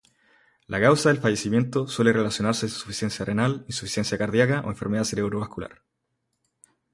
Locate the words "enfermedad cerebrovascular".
4.71-5.83